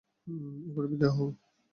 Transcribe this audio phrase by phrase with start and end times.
[0.67, 1.27] এবার বিদায় হও!